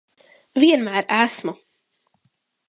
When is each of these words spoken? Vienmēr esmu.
Vienmēr 0.63 1.07
esmu. 1.17 1.55